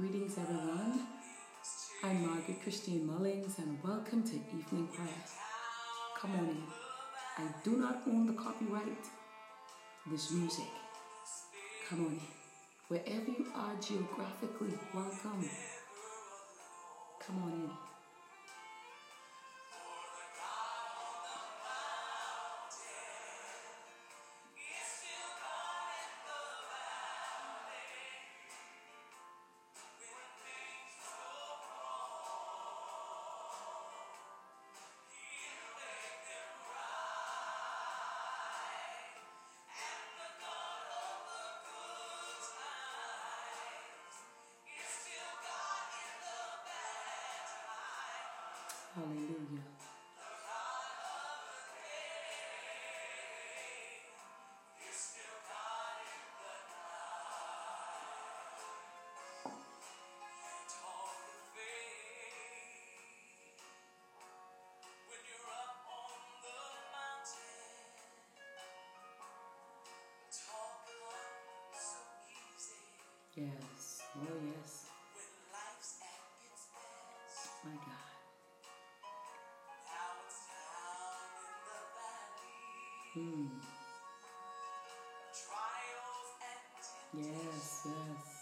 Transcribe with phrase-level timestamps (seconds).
[0.00, 1.00] Greetings, everyone.
[2.02, 5.22] I'm Margaret Christine Mullings, and welcome to Evening Prayer.
[6.18, 6.62] Come on in.
[7.36, 9.04] I do not own the copyright.
[10.10, 10.70] This music.
[11.86, 12.20] Come on in.
[12.88, 15.44] Wherever you are geographically, welcome.
[17.26, 17.89] Come on in.
[48.94, 49.62] Hallelujah.
[73.36, 74.02] Yes.
[74.16, 74.86] Oh, yes.
[77.64, 78.09] My God.
[83.20, 83.44] Hmm.
[87.14, 88.39] Yes, yes.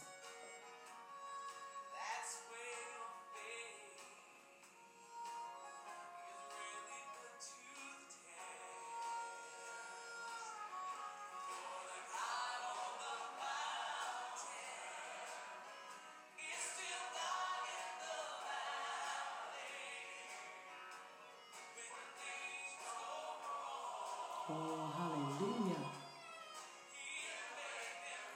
[24.51, 24.55] Oh,
[24.97, 25.85] hallelujah.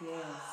[0.02, 0.44] Yes.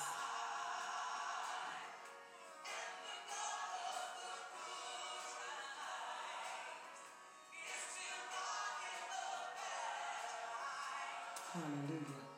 [11.53, 12.28] Hallelujah.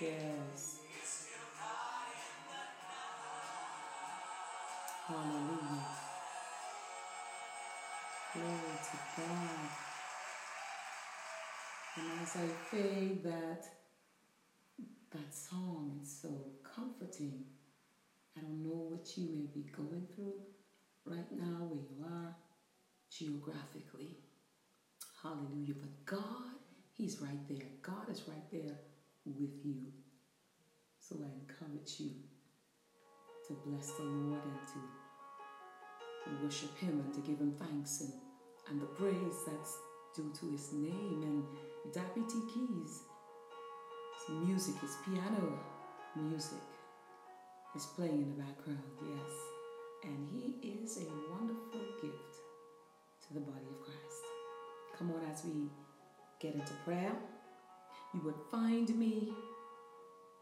[0.00, 0.78] Yes.
[5.08, 5.86] Hallelujah.
[8.32, 9.70] Glory to God.
[11.96, 13.64] And as I played that
[15.10, 16.28] that song, it's so
[16.62, 17.42] comforting.
[18.36, 20.34] I don't know what you may be going through
[21.06, 22.36] right now where you are
[23.10, 24.18] geographically.
[25.20, 25.74] Hallelujah.
[25.80, 26.54] But God,
[26.96, 27.66] He's right there.
[27.82, 28.76] God is right there
[29.38, 29.92] with you.
[30.98, 32.10] So I encourage you
[33.48, 38.12] to bless the Lord and to worship Him and to give Him thanks and,
[38.70, 39.78] and the praise that's
[40.14, 41.22] due to His name.
[41.24, 41.44] And
[41.94, 43.00] T Keys,
[44.26, 45.58] his music, his piano
[46.16, 46.58] music
[47.74, 49.30] is playing in the background, yes.
[50.04, 52.34] And He is a wonderful gift
[53.26, 54.22] to the body of Christ.
[54.98, 55.70] Come on, as we
[56.40, 57.12] get into prayer,
[58.18, 59.32] you would find me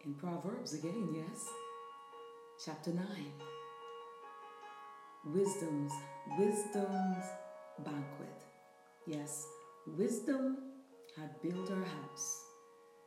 [0.05, 1.47] in Proverbs again, yes?
[2.65, 3.07] Chapter 9.
[5.27, 5.93] Wisdom's,
[6.39, 7.25] wisdom's
[7.85, 8.45] banquet.
[9.07, 9.47] Yes,
[9.87, 10.59] wisdom
[11.17, 12.43] had built her house.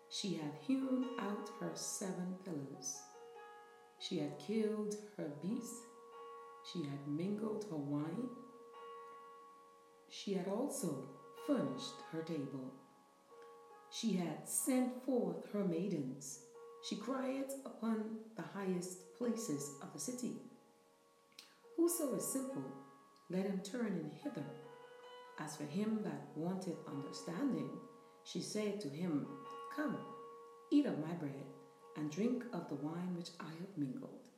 [0.09, 2.95] She had hewn out her seven pillars.
[3.99, 5.81] She had killed her beasts.
[6.71, 8.29] She had mingled her wine.
[10.09, 11.09] She had also
[11.47, 12.78] furnished her table.
[13.91, 16.39] She had sent forth her maidens.
[16.87, 18.03] She cried upon
[18.35, 20.37] the highest places of the city.
[21.75, 22.63] Whoso is simple,
[23.29, 24.45] let him turn in hither.
[25.39, 27.69] As for him that wanted understanding,
[28.23, 29.25] she said to him,
[29.75, 29.97] Come,
[30.71, 31.45] eat of my bread,
[31.97, 34.29] and drink of the wine which I have mingled.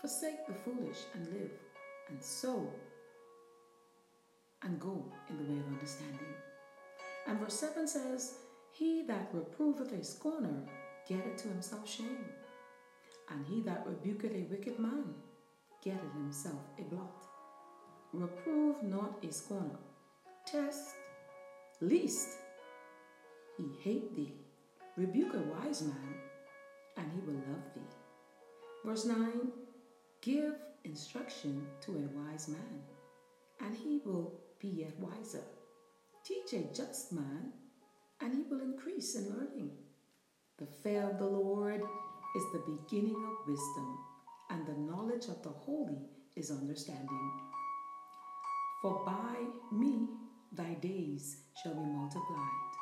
[0.00, 1.52] Forsake the foolish and live,
[2.08, 2.68] and so
[4.64, 6.18] and go in the way of understanding.
[7.26, 8.34] And verse 7 says,
[8.72, 10.62] He that reproveth a scorner
[11.06, 12.24] getteth to himself shame,
[13.30, 15.14] and he that rebuketh a wicked man
[15.82, 17.26] getteth himself a blot.
[18.12, 19.78] Reprove not a scorner,
[20.46, 20.94] test,
[21.80, 22.28] lest
[23.58, 24.32] he hate thee.
[24.96, 26.14] Rebuke a wise man,
[26.96, 27.80] and he will love thee.
[28.84, 29.52] Verse 9
[30.22, 30.54] Give
[30.84, 32.82] instruction to a wise man,
[33.60, 35.42] and he will be yet wiser.
[36.24, 37.52] Teach a just man,
[38.22, 39.70] and he will increase in learning.
[40.58, 41.82] The fear of the Lord
[42.36, 43.98] is the beginning of wisdom,
[44.50, 45.98] and the knowledge of the holy
[46.36, 47.30] is understanding.
[48.80, 49.36] For by
[49.72, 50.08] me
[50.52, 52.72] thy days shall be multiplied,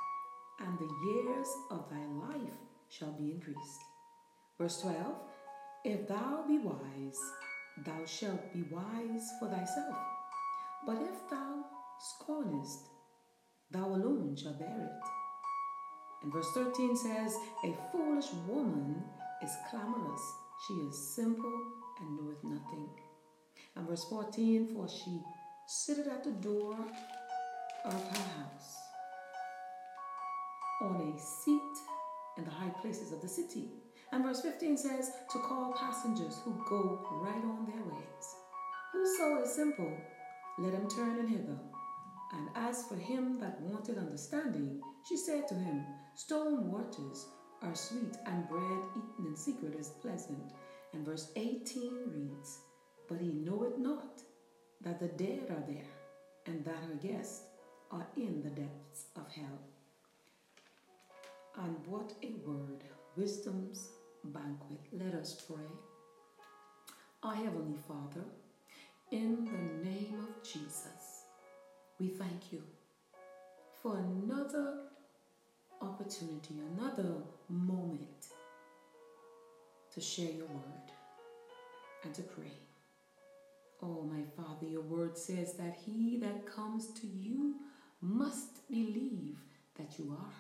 [0.61, 2.59] and the years of thy life
[2.91, 3.81] shall be increased.
[4.59, 5.15] Verse 12
[5.85, 7.21] If thou be wise,
[7.87, 9.97] thou shalt be wise for thyself.
[10.87, 11.65] But if thou
[11.99, 12.89] scornest,
[13.71, 15.20] thou alone shalt bear it.
[16.23, 17.35] And verse 13 says,
[17.65, 19.03] A foolish woman
[19.43, 20.23] is clamorous,
[20.67, 21.61] she is simple
[22.01, 22.89] and knoweth nothing.
[23.77, 25.23] And verse 14, for she
[25.67, 26.77] sitteth at the door
[27.85, 28.77] of her house
[30.83, 31.61] on a seat
[32.37, 33.71] in the high places of the city.
[34.13, 38.35] And verse 15 says, to call passengers who go right on their ways.
[38.93, 39.97] Whoso is simple,
[40.59, 41.59] let him turn and hither.
[42.33, 45.85] And as for him that wanted understanding, she said to him,
[46.15, 47.27] Stone waters
[47.63, 50.53] are sweet, and bread eaten in secret is pleasant.
[50.93, 52.59] And verse 18 reads,
[53.09, 54.23] But he knoweth not
[54.83, 55.91] that the dead are there,
[56.47, 57.43] and that her guests
[57.91, 59.59] are in the depths of hell.
[61.65, 62.85] And what a word,
[63.17, 63.89] wisdom's
[64.25, 64.81] banquet.
[64.93, 65.67] Let us pray.
[67.23, 68.25] Our Heavenly Father,
[69.11, 71.00] in the name of Jesus,
[72.01, 72.63] we thank you
[73.83, 74.79] for another
[75.83, 77.13] opportunity, another
[77.51, 78.27] moment
[79.93, 80.93] to share your word
[82.03, 82.53] and to pray.
[83.83, 87.57] Oh, my Father, your word says that he that comes to you
[88.01, 89.37] must believe
[89.77, 90.35] that you are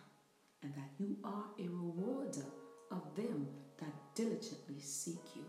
[0.63, 2.47] and that you are a rewarder
[2.91, 3.47] of them
[3.79, 5.45] that diligently seek you.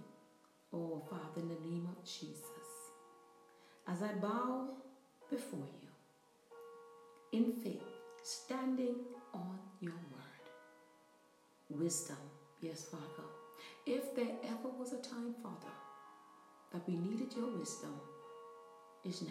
[0.73, 2.41] Oh, Father, in the name of Jesus,
[3.87, 4.69] as I bow
[5.29, 5.80] before you
[7.31, 7.83] in faith,
[8.23, 8.95] standing
[9.33, 10.43] on your word,
[11.69, 12.17] wisdom,
[12.61, 13.27] yes, Father.
[13.85, 15.73] If there ever was a time, Father,
[16.73, 17.93] that we needed your wisdom,
[19.03, 19.29] is now.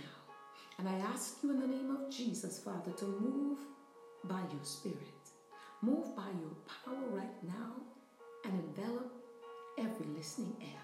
[0.79, 3.59] And I ask you in the name of Jesus, Father, to move
[4.25, 4.97] by your Spirit.
[5.83, 7.73] Move by your power right now
[8.45, 9.13] and envelop
[9.79, 10.81] every listening ear.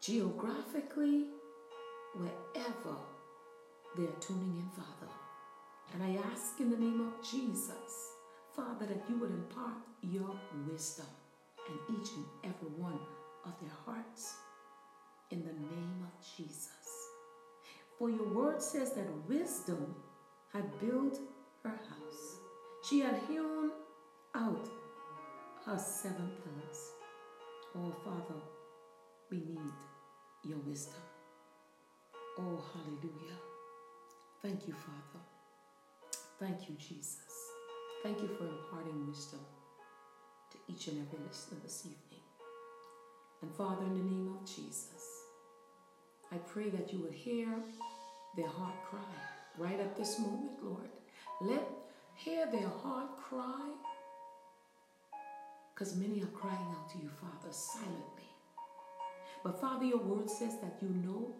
[0.00, 1.26] Geographically,
[2.14, 2.96] wherever
[3.96, 5.12] they're tuning in, Father.
[5.92, 8.12] And I ask in the name of Jesus,
[8.54, 10.34] Father, that you would impart your
[10.70, 11.06] wisdom
[11.68, 12.98] in each and every one
[13.44, 14.36] of their hearts
[15.30, 16.70] in the name of Jesus.
[17.98, 19.94] For your word says that wisdom
[20.52, 21.18] had built
[21.62, 22.36] her house.
[22.88, 23.70] She had hewn
[24.34, 24.68] out
[25.64, 26.90] her seven pillars.
[27.74, 28.40] Oh, Father,
[29.30, 29.72] we need
[30.44, 31.00] your wisdom.
[32.38, 33.38] Oh, hallelujah.
[34.42, 35.24] Thank you, Father.
[36.38, 37.16] Thank you, Jesus.
[38.02, 39.40] Thank you for imparting wisdom
[40.50, 42.20] to each and every listener this evening.
[43.40, 45.02] And Father, in the name of Jesus,
[46.30, 47.48] I pray that you will hear
[48.36, 49.00] their heart cry
[49.56, 50.90] right at this moment, Lord.
[51.40, 51.66] Let
[52.14, 53.70] hear their heart cry
[55.72, 58.30] because many are crying out to you, Father, silently.
[59.42, 61.34] But Father, your word says that you know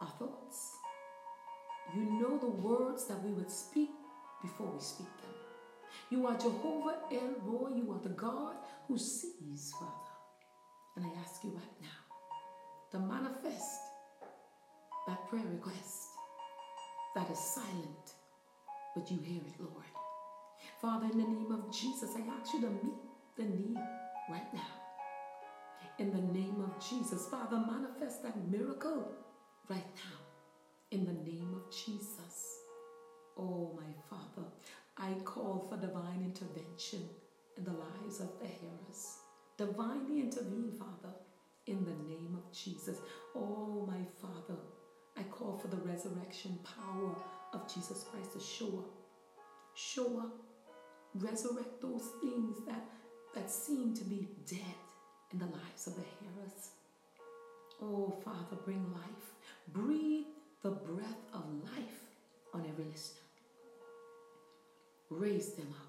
[0.00, 0.76] our thoughts.
[1.94, 3.90] You know the words that we would speak
[4.42, 5.30] before we speak them.
[6.10, 7.70] You are Jehovah El Roi.
[7.76, 8.56] You are the God
[8.88, 9.92] who sees, Father.
[10.96, 11.88] And I ask you right now
[12.90, 13.80] to manifest
[15.06, 16.08] that prayer request
[17.14, 18.14] that is silent,
[18.94, 19.84] but you hear it, Lord.
[20.80, 23.00] Father, in the name of Jesus, I ask you to meet
[23.36, 23.78] the need
[24.30, 24.60] right now.
[25.98, 29.12] In the name of Jesus, Father, manifest that miracle
[29.68, 30.18] right now.
[30.90, 32.51] In the name of Jesus.
[33.42, 34.46] Oh, my Father,
[34.96, 37.00] I call for divine intervention
[37.56, 39.16] in the lives of the hearers.
[39.58, 41.12] Divinely intervene, Father,
[41.66, 42.98] in the name of Jesus.
[43.34, 44.60] Oh, my Father,
[45.16, 47.16] I call for the resurrection power
[47.52, 48.90] of Jesus Christ to show up.
[49.74, 50.34] Show up.
[51.16, 52.84] Resurrect those things that,
[53.34, 54.78] that seem to be dead
[55.32, 56.70] in the lives of the hearers.
[57.82, 59.34] Oh, Father, bring life.
[59.72, 60.26] Breathe
[60.62, 62.02] the breath of life
[62.54, 63.21] on every listener.
[65.18, 65.88] Raise them up.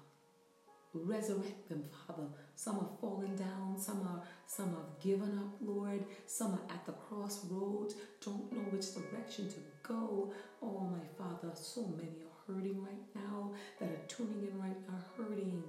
[0.92, 2.28] Resurrect them, Father.
[2.54, 6.04] Some are fallen down, some are some have given up, Lord.
[6.26, 10.32] Some are at the crossroads, don't know which direction to go.
[10.62, 13.50] Oh my Father, so many are hurting right now
[13.80, 15.64] that are tuning in right now, hurting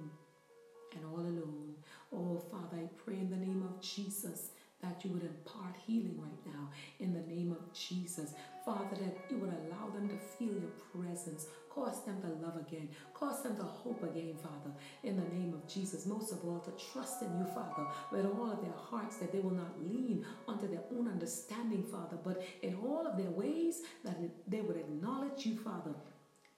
[0.94, 1.74] and all alone.
[2.12, 4.50] Oh Father, I pray in the name of Jesus
[4.82, 6.68] that you would impart healing right now
[7.00, 8.34] in the name of Jesus.
[8.64, 12.88] Father, that you would allow them to feel your presence, cause them to love again,
[13.12, 16.06] cause them to hope again, Father, in the name of Jesus.
[16.06, 19.40] Most of all, to trust in you, Father, with all of their hearts, that they
[19.40, 24.16] will not lean onto their own understanding, Father, but in all of their ways, that
[24.48, 25.92] they would acknowledge you, Father,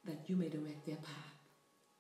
[0.05, 1.35] that you may direct their path.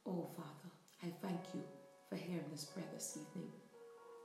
[0.06, 0.70] Oh, Father,
[1.02, 1.62] I thank you
[2.08, 3.50] for hearing this prayer this evening.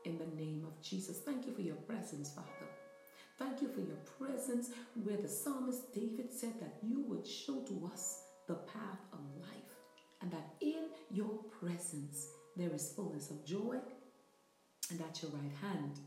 [0.06, 2.70] In the name of Jesus, thank you for your presence, Father.
[3.40, 4.70] Thank you for your presence
[5.04, 9.78] where the psalmist David said that you would show to us the path of life
[10.22, 13.78] and that in your presence there is fullness of joy
[14.92, 16.00] and at your right hand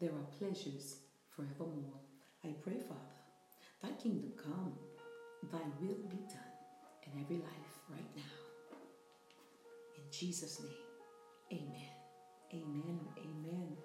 [0.00, 0.96] there are pleasures
[1.34, 2.00] forevermore.
[2.44, 3.00] I pray, Father,
[3.82, 4.72] thy kingdom come,
[5.52, 6.54] thy will be done
[7.04, 8.78] in every life right now.
[9.96, 11.96] In Jesus' name, amen.
[12.52, 13.00] Amen.
[13.18, 13.76] Amen.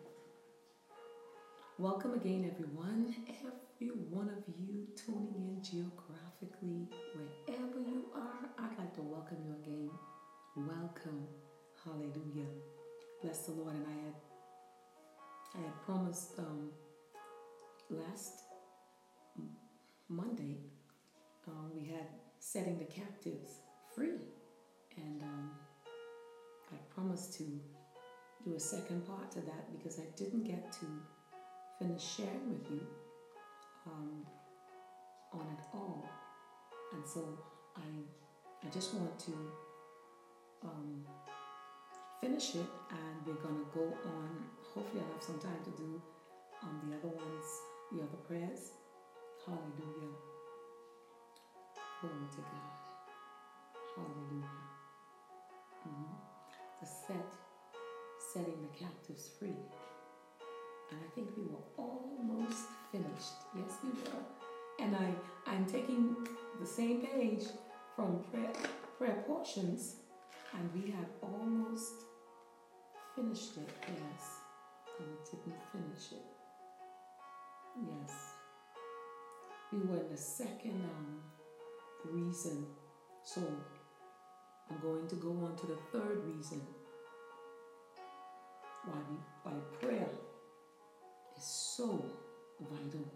[1.77, 3.15] Welcome again, everyone.
[3.27, 9.53] Every one of you tuning in geographically, wherever you are, I'd like to welcome you
[9.63, 9.89] again.
[10.55, 11.27] Welcome.
[11.83, 12.49] Hallelujah.
[13.21, 13.75] Bless the Lord.
[13.75, 14.13] And I had
[15.53, 16.69] I had promised um,
[17.89, 18.43] last
[20.09, 20.57] Monday
[21.47, 22.05] um, we had
[22.39, 23.59] setting the captives
[23.93, 24.17] free,
[24.97, 25.51] and um,
[26.71, 27.43] I promised to
[28.43, 30.85] do a second part to that because I didn't get to
[31.79, 32.81] finish sharing with you
[33.87, 34.25] um,
[35.33, 36.03] on it all.
[36.93, 37.21] And so
[37.75, 37.87] I,
[38.65, 39.33] I just want to
[40.63, 41.05] um,
[42.19, 44.29] finish it and we're going to go on.
[44.73, 46.01] Hopefully, I'll have some time to do
[46.63, 47.45] um, the other ones,
[47.91, 48.71] the other prayers.
[49.45, 50.13] Hallelujah.
[52.01, 52.71] Glory to God.
[53.95, 54.47] Hallelujah.
[55.87, 56.13] Mm-hmm.
[56.79, 57.33] The set,
[58.33, 59.61] setting the captives free.
[60.91, 63.39] And I think we were almost finished.
[63.55, 64.23] Yes, we were.
[64.79, 65.13] And I,
[65.51, 66.15] I'm taking
[66.61, 67.45] the same page
[67.95, 68.53] from prayer,
[68.97, 69.95] prayer portions,
[70.53, 71.93] and we have almost
[73.15, 73.69] finished it.
[73.87, 74.23] Yes.
[74.99, 76.25] And we didn't finish it.
[77.87, 78.13] Yes.
[79.73, 81.21] We were in the second um,
[82.13, 82.67] reason.
[83.23, 83.41] So
[84.69, 86.61] I'm going to go on to the third reason
[88.85, 90.09] why, we, why prayer
[91.35, 92.05] is so
[92.59, 93.11] vital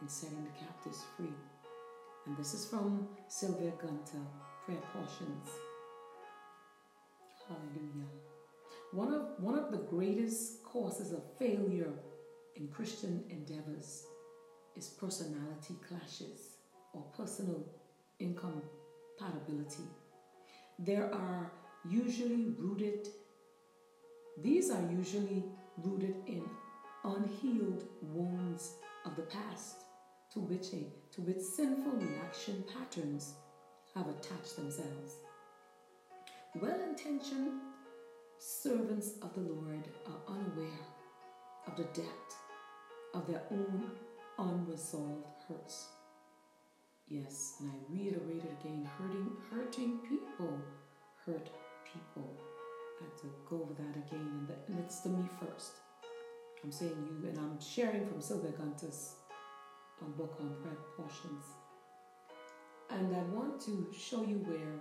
[0.00, 1.34] in setting the captives free.
[2.28, 4.20] And this is from Sylvia Gunter,
[4.66, 5.48] Prayer Portions.
[7.48, 8.10] Hallelujah.
[8.92, 11.90] One of, one of the greatest causes of failure
[12.54, 14.04] in Christian endeavors
[14.76, 16.56] is personality clashes
[16.92, 17.64] or personal
[18.20, 19.88] incompatibility.
[20.78, 21.50] There are
[21.88, 23.08] usually rooted,
[24.42, 25.44] these are usually
[25.78, 26.42] rooted in
[27.04, 28.74] unhealed wounds
[29.06, 29.76] of the past
[30.34, 33.34] to which, a, to which sinful reaction patterns
[33.94, 35.16] have attached themselves.
[36.60, 37.60] Well intentioned
[38.38, 40.86] servants of the Lord are unaware
[41.66, 42.36] of the depth
[43.14, 43.90] of their own
[44.38, 45.88] unresolved hurts.
[47.08, 50.60] Yes, and I reiterate it again hurting, hurting people
[51.24, 51.50] hurt
[51.84, 52.36] people.
[53.00, 55.72] I have to go over that again, and, it's to me first.
[56.62, 59.14] I'm saying you, and I'm sharing from Sylvia Gunter's
[60.02, 61.44] um, book on prayer portions.
[62.90, 64.80] And I want to show you where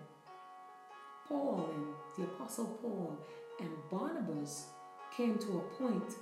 [1.27, 1.85] Paul and
[2.17, 3.17] the Apostle Paul
[3.59, 4.67] and Barnabas
[5.15, 6.13] came to a point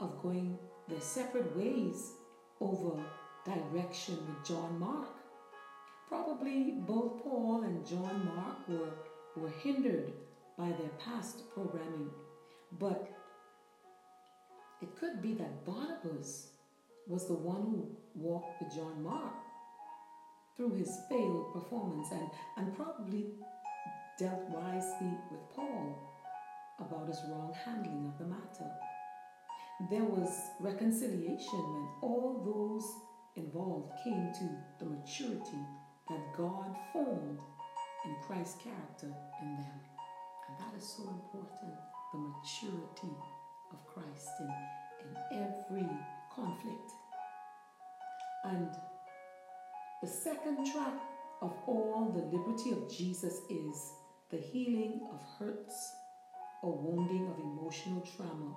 [0.00, 2.12] of going their separate ways
[2.60, 3.02] over
[3.44, 5.08] direction with John Mark.
[6.08, 8.92] Probably both Paul and John Mark were,
[9.36, 10.12] were hindered
[10.56, 12.10] by their past programming,
[12.78, 13.10] but
[14.80, 16.48] it could be that Barnabas
[17.06, 19.34] was the one who walked with John Mark
[20.56, 23.26] through his failed performance and, and probably
[24.18, 26.12] dealt wisely with Paul
[26.80, 28.70] about his wrong handling of the matter.
[29.90, 35.62] There was reconciliation when all those involved came to the maturity
[36.08, 37.38] that God formed
[38.04, 39.80] in Christ's character in them.
[40.48, 41.74] And that is so important
[42.12, 43.14] the maturity
[43.72, 44.50] of Christ in,
[45.04, 45.88] in every
[46.36, 46.92] conflict.
[48.44, 48.68] And
[50.02, 51.00] the second track
[51.42, 53.92] of all the liberty of Jesus is
[54.30, 55.92] the healing of hurts
[56.62, 58.54] or wounding of emotional trauma.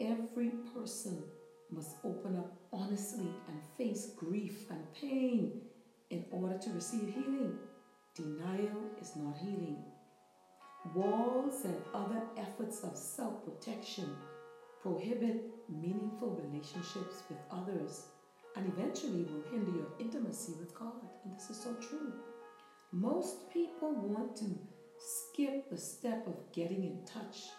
[0.00, 1.22] Every person
[1.70, 5.60] must open up honestly and face grief and pain
[6.10, 7.58] in order to receive healing.
[8.14, 9.84] Denial is not healing.
[10.94, 14.16] Walls and other efforts of self protection
[14.88, 18.06] prohibit meaningful relationships with others,
[18.56, 20.94] and eventually will hinder your intimacy with God.
[21.24, 22.12] And this is so true.
[22.92, 24.46] Most people want to
[24.98, 27.50] skip the step of getting in touch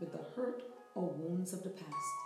[0.00, 0.62] with the hurt
[0.94, 2.16] or wounds of the past.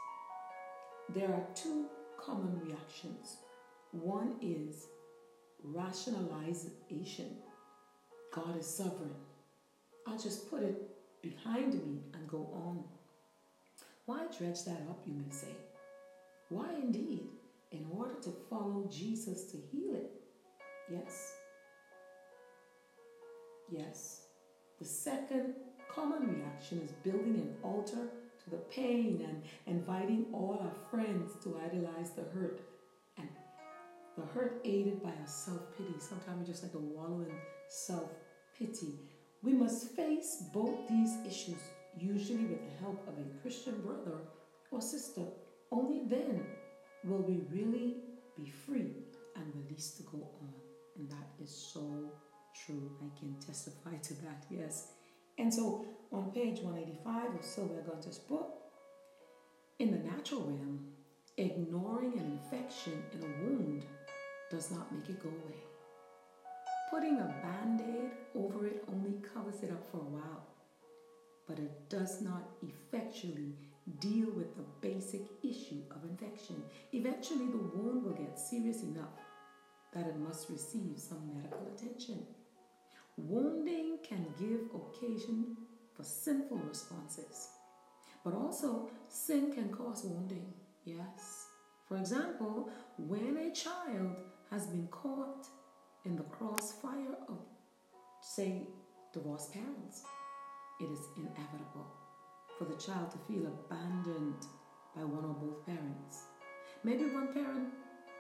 [1.13, 3.39] There are two common reactions.
[3.91, 4.87] One is
[5.65, 7.37] rationalization.
[8.33, 9.15] God is sovereign.
[10.07, 10.81] I'll just put it
[11.21, 12.85] behind me and go on.
[14.13, 15.57] Why dredge that up, you may say?
[16.51, 17.23] Why indeed?
[17.71, 20.11] In order to follow Jesus to heal it.
[20.91, 21.33] Yes.
[23.71, 24.27] Yes.
[24.79, 25.55] The second
[25.91, 28.11] common reaction is building an altar
[28.45, 32.61] to the pain and inviting all our friends to idolize the hurt.
[33.17, 33.29] And
[34.19, 35.95] the hurt aided by our self pity.
[36.01, 37.33] Sometimes we just like to wallow in
[37.71, 38.11] self
[38.59, 38.93] pity.
[39.43, 41.63] We must face both these issues,
[41.99, 44.19] usually with the help of a Christian brother
[44.71, 45.23] or sister.
[45.71, 46.45] Only then
[47.05, 47.97] will we really
[48.37, 48.93] be free
[49.37, 50.53] and released to go on.
[50.97, 52.13] And that is so
[52.67, 52.91] true.
[53.01, 54.89] I can testify to that, yes.
[55.39, 58.59] And so on page 185 of Sylvia Gunter's book,
[59.79, 60.87] in the natural realm,
[61.39, 63.87] ignoring an infection in a wound
[64.51, 65.57] does not make it go away.
[66.91, 70.45] Putting a band aid over it only covers it up for a while,
[71.49, 73.55] but it does not effectually
[74.01, 76.63] deal with the basic issue of infection.
[76.93, 79.19] Eventually, the wound will get serious enough
[79.93, 82.25] that it must receive some medical attention.
[83.17, 85.57] Wounding can give occasion
[85.95, 87.49] for sinful responses,
[88.25, 90.53] but also sin can cause wounding.
[90.85, 91.47] Yes.
[91.87, 94.17] For example, when a child
[94.51, 95.47] has been caught
[96.05, 97.39] in the crossfire of,
[98.23, 98.69] say,
[99.13, 100.05] divorced parents,
[100.83, 101.87] it is inevitable
[102.59, 104.47] for the child to feel abandoned
[104.97, 106.27] by one or both parents.
[106.85, 107.69] Maybe one parent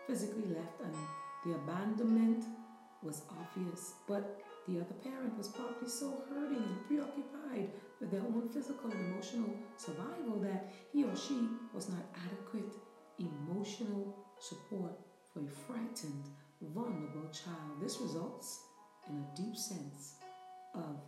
[0.06, 0.94] physically left and
[1.44, 2.44] the abandonment
[3.02, 7.70] was obvious, but the other parent was probably so hurting and preoccupied
[8.00, 12.72] with their own physical and emotional survival that he or she was not adequate
[13.18, 14.92] emotional support
[15.32, 16.28] for a frightened,
[16.74, 17.80] vulnerable child.
[17.80, 18.60] This results
[19.08, 20.14] in a deep sense
[20.74, 21.00] of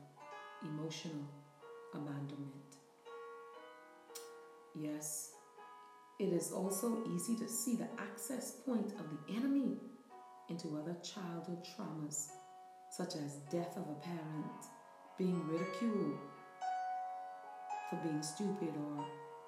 [0.63, 1.25] emotional
[1.95, 2.77] abandonment.
[4.75, 5.31] Yes,
[6.19, 9.79] it is also easy to see the access point of the enemy
[10.49, 12.29] into other childhood traumas,
[12.91, 14.67] such as death of a parent,
[15.19, 16.19] being ridiculed
[17.89, 19.05] for being stupid or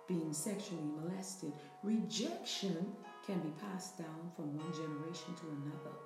[0.09, 1.53] being sexually molested.
[1.83, 2.95] Rejection
[3.27, 5.97] can be passed down from one generation to another.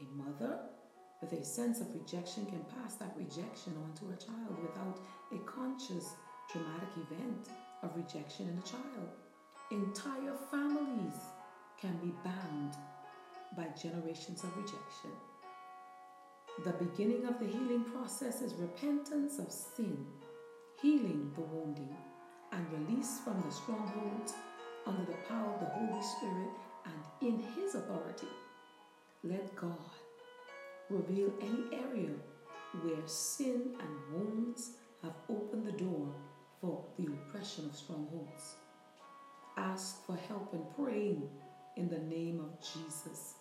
[0.00, 0.58] A mother
[1.30, 5.00] with a sense of rejection can pass that rejection on to a child without
[5.32, 6.14] a conscious
[6.50, 7.48] traumatic event
[7.82, 9.10] of rejection in a child.
[9.70, 11.14] Entire families
[11.80, 12.74] can be bound
[13.56, 15.10] by generations of rejection.
[16.64, 20.06] The beginning of the healing process is repentance of sin,
[20.80, 21.96] healing the wounding,
[22.52, 24.34] and release from the strongholds
[24.86, 26.50] under the power of the Holy Spirit
[26.84, 28.28] and in His authority.
[29.24, 29.76] Let God
[30.90, 32.10] reveal any area
[32.82, 34.72] where sin and wounds
[35.02, 36.12] have opened the door
[36.60, 38.54] for the oppression of strongholds.
[39.56, 41.28] Ask for help in praying
[41.76, 43.34] in the name of Jesus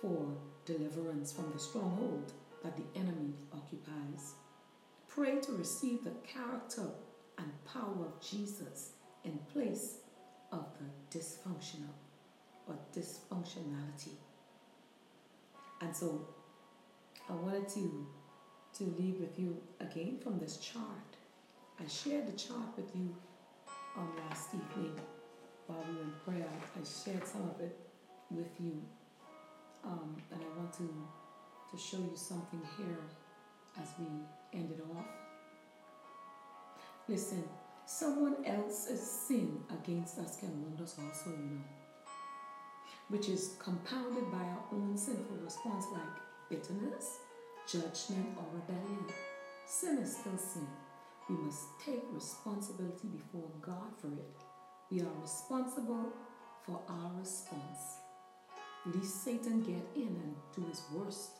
[0.00, 4.34] for deliverance from the stronghold that the enemy occupies.
[5.08, 6.86] Pray to receive the character
[7.38, 8.92] and power of Jesus
[9.24, 9.98] in place
[10.52, 11.94] of the dysfunctional
[12.66, 14.14] or dysfunctionality.
[15.80, 16.28] And so
[17.30, 18.06] I wanted to,
[18.78, 20.84] to leave with you again from this chart.
[21.78, 23.14] I shared the chart with you
[23.96, 24.98] on last evening
[25.66, 26.50] while we were in prayer.
[26.74, 27.78] I shared some of it
[28.32, 28.82] with you.
[29.84, 30.88] Um, and I want to,
[31.70, 32.98] to show you something here
[33.80, 34.06] as we
[34.58, 35.06] end it off.
[37.08, 37.44] Listen,
[37.86, 41.62] someone else's sin against us can wound us also, you know,
[43.08, 47.20] which is compounded by our own sinful response like bitterness,
[47.66, 49.04] judgment, or rebellion.
[49.66, 50.66] Sin is still sin.
[51.28, 54.36] We must take responsibility before God for it.
[54.90, 56.12] We are responsible
[56.66, 58.00] for our response.
[58.84, 61.30] Lest Satan get in and do his worst.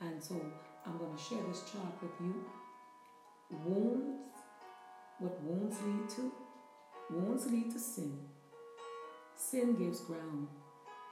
[0.00, 0.40] And so
[0.86, 2.44] I'm going to share this chart with you.
[3.64, 4.18] Wounds
[5.20, 6.32] what wounds lead to?
[7.10, 8.20] Wounds lead to sin.
[9.34, 10.46] Sin gives ground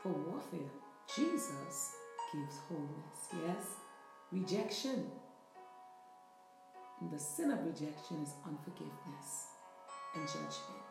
[0.00, 0.70] for warfare.
[1.16, 1.92] Jesus
[2.32, 3.18] gives wholeness.
[3.46, 3.66] Yes?
[4.32, 5.10] Rejection.
[7.12, 9.46] The sin of rejection is unforgiveness
[10.14, 10.82] and judgment.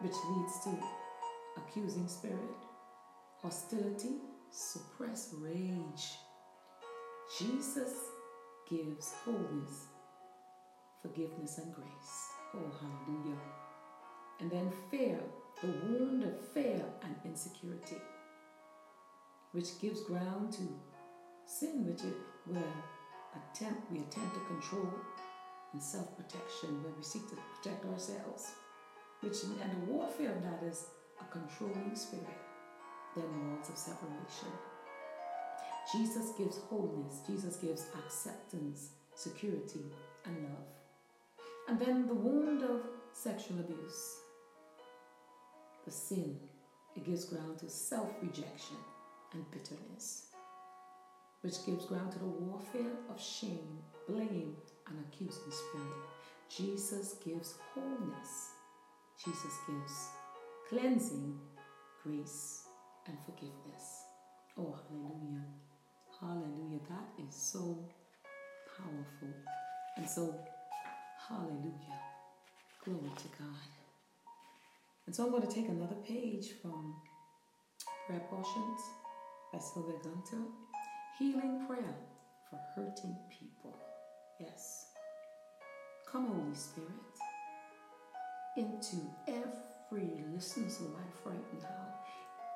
[0.00, 0.70] which leads to
[1.56, 2.38] accusing spirit,
[3.40, 4.16] hostility,
[4.50, 6.18] suppressed rage.
[7.38, 7.92] Jesus
[8.68, 9.86] gives wholeness,
[11.00, 12.28] forgiveness, and grace.
[12.54, 13.38] Oh, hallelujah.
[14.40, 15.20] And then fear,
[15.60, 17.96] the wound of fear and insecurity,
[19.52, 20.62] which gives ground to
[21.44, 22.14] sin, which is
[22.46, 22.62] where
[23.36, 24.92] attempt we attempt to control
[25.72, 28.52] and self-protection, where we seek to protect ourselves.
[29.20, 30.86] Which and the warfare of that is
[31.20, 32.26] a controlling spirit,
[33.14, 34.48] then walls of separation.
[35.92, 39.84] Jesus gives wholeness, Jesus gives acceptance, security,
[40.24, 40.66] and love.
[41.68, 42.80] And then the wound of
[43.12, 44.16] sexual abuse,
[45.84, 46.36] the sin,
[46.96, 48.76] it gives ground to self rejection
[49.34, 50.26] and bitterness,
[51.42, 54.56] which gives ground to the warfare of shame, blame,
[54.88, 56.02] and accusing spirit.
[56.48, 58.50] Jesus gives wholeness,
[59.24, 60.08] Jesus gives
[60.68, 61.38] cleansing,
[62.02, 62.64] grace,
[63.06, 64.04] and forgiveness.
[64.58, 65.44] Oh, hallelujah.
[66.20, 66.80] Hallelujah.
[66.88, 67.78] That is so
[68.76, 69.34] powerful.
[69.96, 70.34] And so,
[71.28, 72.00] hallelujah.
[72.84, 73.70] Glory to God.
[75.06, 76.94] And so I'm going to take another page from
[78.06, 78.80] Prayer Portions
[79.60, 80.44] Sylvia Gunter.
[81.18, 81.94] Healing prayer
[82.48, 83.76] for hurting people.
[84.40, 84.86] Yes.
[86.10, 86.90] Come, Holy Spirit,
[88.56, 88.96] into
[89.28, 91.88] every listener's life right now.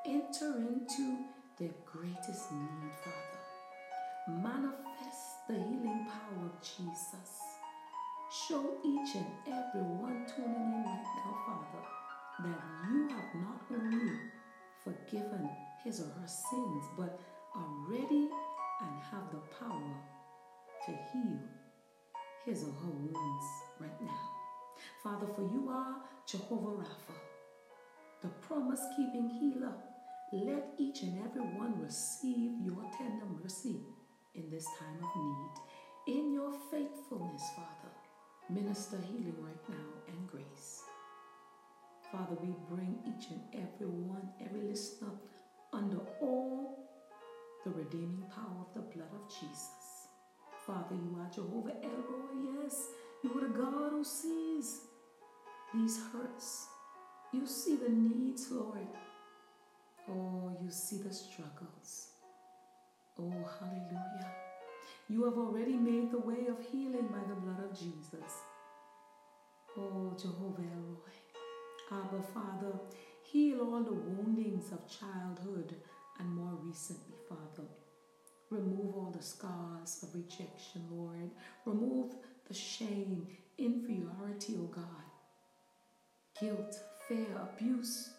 [0.07, 1.19] Enter into
[1.59, 4.43] their greatest need, Father.
[4.43, 7.41] Manifest the healing power of Jesus.
[8.49, 14.13] Show each and every one tuning in right now, Father, that you have not only
[14.85, 15.49] forgiven
[15.87, 17.21] his or her sins, but
[17.55, 18.29] are ready
[18.81, 19.95] and have the power
[20.85, 21.39] to heal
[22.45, 23.47] his or her wounds
[23.79, 24.21] right now.
[25.03, 25.97] Father, for you are
[26.27, 27.15] Jehovah Rapha,
[28.21, 29.73] the promise keeping healer.
[30.33, 33.77] Let each and every one receive your tender mercy
[34.35, 36.19] in this time of need.
[36.19, 37.95] In your faithfulness, Father,
[38.51, 40.83] minister healing right now and grace.
[42.11, 45.11] Father, we bring each and every one, every listener,
[45.77, 46.89] under all
[47.65, 50.09] the redeeming power of the blood of Jesus.
[50.67, 52.89] Father, you are Jehovah El Roi, yes.
[53.23, 54.81] You are the God who sees
[55.75, 56.69] these hurts.
[57.33, 58.87] You see the needs, Lord.
[60.09, 62.09] Oh, you see the struggles.
[63.19, 64.31] Oh, hallelujah.
[65.09, 68.33] You have already made the way of healing by the blood of Jesus.
[69.77, 71.17] Oh, Jehovah El Roi.
[71.93, 72.73] Abba, Father,
[73.33, 75.75] heal all the woundings of childhood
[76.19, 77.69] and more recently, Father.
[78.51, 81.31] Remove all the scars of rejection, Lord.
[81.65, 82.15] Remove
[82.47, 83.27] the shame,
[83.59, 84.85] inferiority, oh God.
[86.41, 88.11] Guilt, fear, abuse,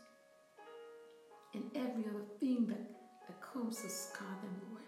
[1.54, 2.82] and every other thing that,
[3.28, 4.84] that comes to scar them, Lord.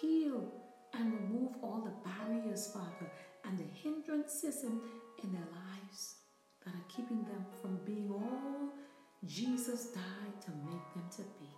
[0.00, 0.52] Heal
[0.94, 3.10] and remove all the barriers, Father,
[3.44, 4.80] and the hindrances in,
[5.22, 6.16] in their lives
[6.64, 8.72] that are keeping them from being all
[9.24, 11.48] Jesus died to make them to be.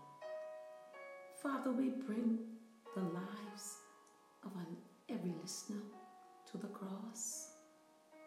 [1.42, 2.38] Father, we bring
[2.94, 3.76] the lives
[4.44, 4.52] of
[5.08, 5.82] every listener
[6.50, 7.50] to the cross.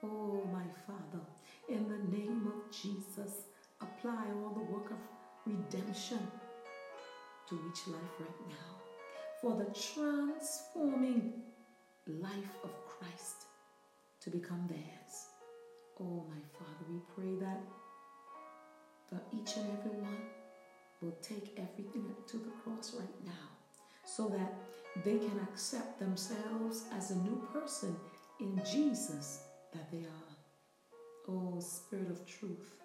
[0.04, 1.24] Oh, my Father,
[1.70, 3.46] in the name of Jesus,
[3.80, 4.98] apply all the work of
[5.46, 6.20] redemption
[7.50, 8.82] to each life right now
[9.42, 11.34] for the transforming
[12.08, 13.46] life of Christ
[14.22, 15.28] to become theirs.
[16.00, 17.62] Oh, my Father, we pray that
[19.12, 20.18] for each and every one
[21.02, 23.50] will take everything to the cross right now
[24.06, 24.54] so that
[25.04, 27.96] they can accept themselves as a new person
[28.40, 29.44] in Jesus
[29.74, 30.32] that they are.
[31.28, 32.76] Oh, Spirit of truth,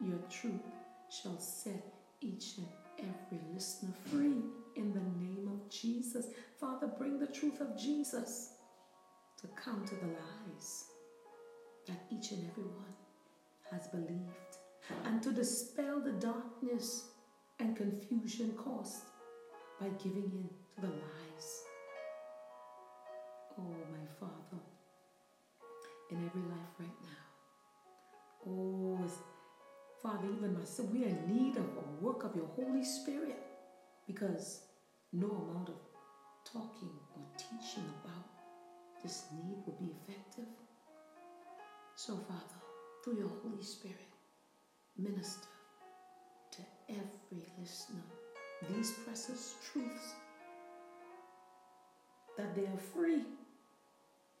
[0.00, 0.66] your truth
[1.10, 2.66] shall set each and
[2.98, 4.42] every listener free
[4.74, 6.26] in the name of Jesus.
[6.60, 8.54] Father, bring the truth of Jesus
[9.40, 10.86] to counter the lies
[11.86, 12.94] that each and every one
[13.70, 14.45] has believed
[15.04, 17.10] and to dispel the darkness
[17.58, 19.02] and confusion caused
[19.80, 21.62] by giving in to the lies.
[23.58, 24.62] Oh, my Father,
[26.10, 27.26] in every life right now.
[28.48, 28.98] Oh,
[30.02, 33.42] Father, even myself, we are in need of a work of your Holy Spirit
[34.06, 34.60] because
[35.12, 35.74] no amount of
[36.44, 38.26] talking or teaching about
[39.02, 40.44] this need will be effective.
[41.94, 42.60] So, Father,
[43.02, 44.15] through your Holy Spirit,
[44.98, 45.48] minister
[46.52, 48.02] to every listener
[48.74, 50.14] these precious truths
[52.36, 53.22] that they are free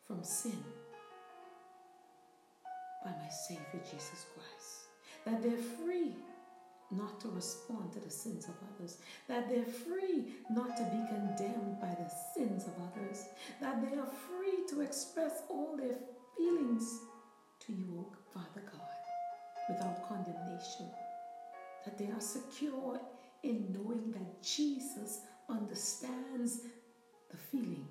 [0.06, 0.58] from sin
[3.04, 4.88] by my Savior Jesus Christ.
[5.24, 6.14] That they're free
[6.90, 11.80] not to respond to the sins of others, that they're free not to be condemned
[11.80, 13.24] by the sins of others,
[13.60, 15.96] that they are free to express all their
[16.36, 17.00] feelings
[17.60, 18.85] to you, Father God,
[19.68, 20.86] without condemnation,
[21.84, 23.00] that they are secure
[23.42, 26.60] in knowing that Jesus understands
[27.30, 27.86] the feeling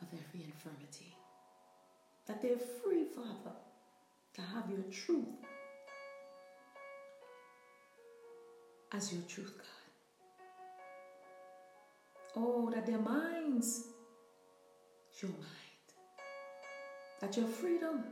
[0.00, 1.16] of every infirmity,
[2.26, 3.56] that they're free, Father,
[4.34, 5.44] to have your truth
[8.92, 9.66] as your truth, God.
[12.36, 13.84] Oh, that their minds
[15.20, 15.86] your mind.
[17.20, 18.04] That your freedom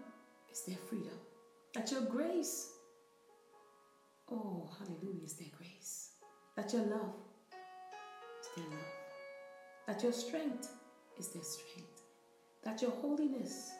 [0.51, 1.19] is their freedom.
[1.75, 2.71] That your grace,
[4.31, 6.11] oh, hallelujah, is their grace.
[6.55, 7.15] That your love
[8.41, 8.93] is their love.
[9.87, 10.69] That your strength
[11.19, 12.03] is their strength.
[12.63, 13.73] That your holiness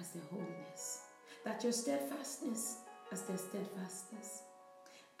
[0.00, 1.02] as their holiness.
[1.44, 2.78] That your steadfastness
[3.12, 4.42] as their steadfastness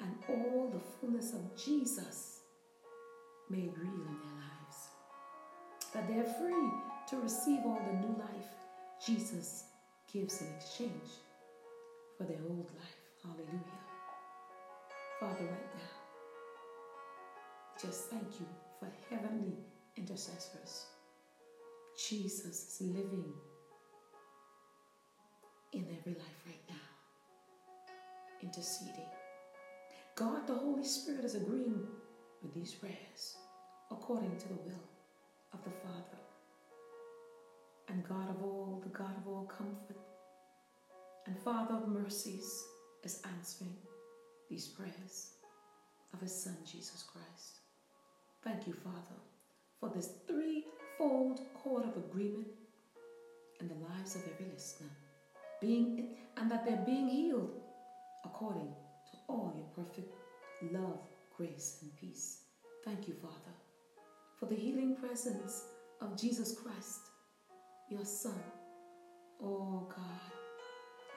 [0.00, 2.40] and all the fullness of Jesus
[3.48, 4.88] made real in their lives.
[5.94, 6.70] That they're free
[7.10, 8.48] to receive all the new life
[9.04, 9.64] Jesus
[10.12, 11.10] gives in exchange
[12.20, 13.00] for their old life.
[13.22, 13.80] Hallelujah.
[15.18, 15.92] Father, right now,
[17.80, 18.46] just thank you
[18.78, 19.56] for heavenly
[19.96, 20.84] intercessors.
[21.96, 23.32] Jesus is living
[25.72, 27.96] in every life right now,
[28.42, 29.08] interceding
[30.14, 31.86] God, the Holy Spirit, is agreeing
[32.42, 33.38] with these prayers
[33.90, 34.84] according to the will
[35.54, 36.20] of the Father.
[37.88, 39.96] And God of all, the God of all comfort,
[41.26, 42.64] and Father of mercies,
[43.04, 43.76] is answering
[44.48, 45.30] these prayers
[46.12, 47.60] of His Son, Jesus Christ.
[48.42, 49.20] Thank you, Father,
[49.78, 52.48] for this threefold cord of agreement
[53.60, 54.90] in the lives of every listener,
[55.60, 57.60] being and that they're being healed
[58.24, 58.68] according
[59.10, 60.14] to all your perfect
[60.72, 61.00] love,
[61.36, 62.42] grace, and peace.
[62.84, 63.54] Thank you, Father,
[64.38, 65.64] for the healing presence
[66.00, 67.00] of Jesus Christ,
[67.90, 68.42] your Son.
[69.42, 70.39] Oh God,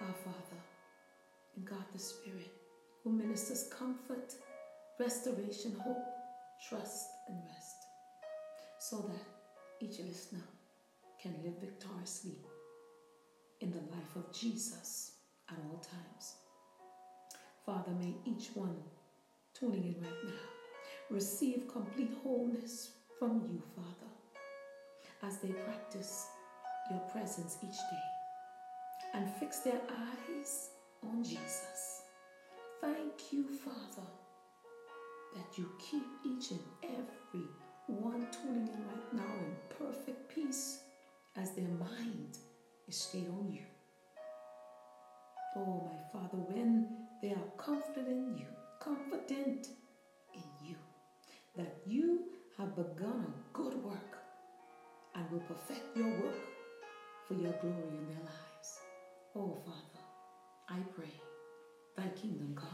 [0.06, 0.62] our Father,
[1.56, 2.52] and God the Spirit,
[3.04, 4.34] who ministers comfort,
[5.00, 6.06] restoration, hope,
[6.68, 7.78] trust, and rest,
[8.80, 10.44] so that each listener
[11.22, 12.38] can live victoriously
[13.62, 15.13] in the life of Jesus
[15.50, 16.36] at all times.
[17.66, 18.76] Father, may each one
[19.54, 20.34] tuning in right now
[21.10, 24.12] receive complete wholeness from you, Father,
[25.24, 26.28] as they practice
[26.92, 28.22] your presence each day
[29.13, 30.69] and fix their eyes
[31.04, 32.02] on Jesus.
[32.82, 34.08] Thank you, Father,
[35.36, 37.47] that you keep each and every
[37.88, 40.80] one tuning in right now in perfect peace
[41.36, 42.38] as their mind
[42.88, 43.63] is stayed on you.
[45.56, 46.88] Oh, my Father, when
[47.21, 48.47] they are confident in you,
[48.80, 49.67] confident
[50.34, 50.76] in you,
[51.56, 52.23] that you
[52.58, 54.17] have begun a good work
[55.15, 56.43] and will perfect your work
[57.28, 58.42] for your glory in their lives.
[59.36, 60.04] Oh, Father,
[60.69, 61.13] I pray,
[61.98, 62.69] thy kingdom come.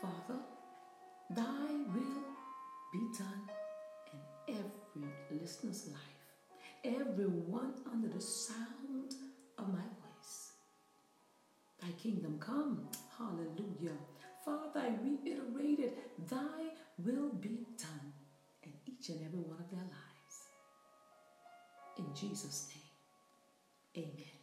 [0.00, 0.40] Father,
[1.30, 2.24] thy will
[2.92, 3.50] be done
[4.12, 9.14] in every listener's life, everyone under the sound
[9.58, 10.52] of my voice.
[11.80, 13.98] Thy kingdom come Hallelujah.
[14.44, 15.92] Father, I reiterated,
[16.30, 16.70] thy
[17.04, 18.12] will be done
[18.62, 20.36] in each and every one of their lives.
[21.98, 22.68] In Jesus'
[23.96, 24.37] name, amen.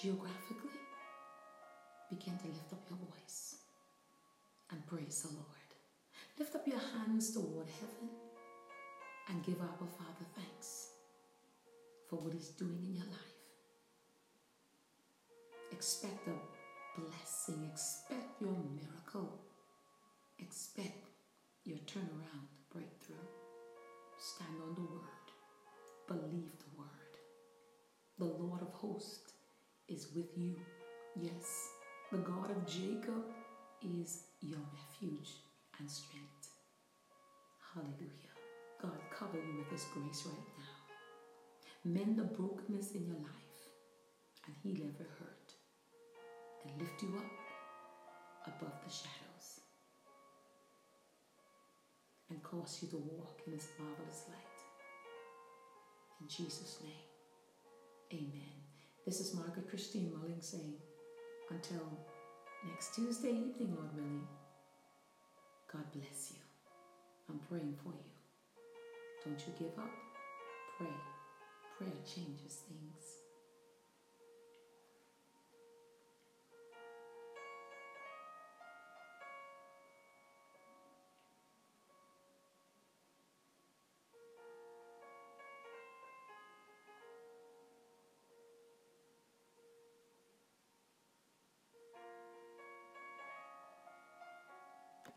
[0.00, 0.78] Geographically,
[2.08, 3.56] begin to lift up your voice
[4.70, 5.46] and praise the Lord.
[6.38, 8.08] Lift up your hands toward heaven
[9.28, 10.90] and give our Father thanks
[12.08, 13.34] for what He's doing in your life.
[15.72, 19.40] Expect a blessing, expect your miracle,
[20.38, 21.08] expect
[21.64, 23.16] your turnaround breakthrough.
[24.16, 25.26] Stand on the word,
[26.06, 26.88] believe the word.
[28.18, 29.27] The Lord of hosts
[29.88, 30.54] is with you.
[31.20, 31.70] Yes,
[32.12, 33.24] the God of Jacob
[33.82, 35.30] is your refuge
[35.78, 36.50] and strength.
[37.74, 38.34] Hallelujah.
[38.80, 40.74] God, cover you with His grace right now.
[41.84, 43.60] Mend the brokenness in your life
[44.46, 45.52] and heal every hurt
[46.64, 49.60] and lift you up above the shadows
[52.30, 54.58] and cause you to walk in His marvelous light.
[56.20, 58.67] In Jesus' name, amen.
[59.08, 60.74] This is Margaret Christine Mulling saying,
[61.48, 61.80] until
[62.66, 64.28] next Tuesday evening, Lord willing.
[65.72, 66.42] God bless you.
[67.30, 68.12] I'm praying for you.
[69.24, 69.88] Don't you give up.
[70.76, 70.92] Pray.
[71.78, 73.17] Prayer changes things.